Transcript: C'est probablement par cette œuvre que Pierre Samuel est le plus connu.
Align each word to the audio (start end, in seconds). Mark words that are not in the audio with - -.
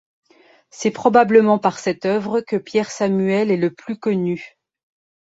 C'est 0.71 0.89
probablement 0.89 1.59
par 1.59 1.77
cette 1.77 2.07
œuvre 2.07 2.41
que 2.41 2.55
Pierre 2.55 2.89
Samuel 2.89 3.51
est 3.51 3.55
le 3.57 3.69
plus 3.71 3.99
connu. 3.99 4.57